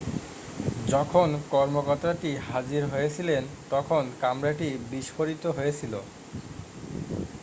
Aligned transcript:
যখন 0.85 1.27
কর্মকতাটি 1.51 2.31
হাজির 2.47 2.83
হয়েছিলেন 2.85 3.41
তখন 3.69 4.03
কামরাটি 4.21 4.69
বিস্ফোরিত 4.91 5.43
হয়েছিল 5.57 5.93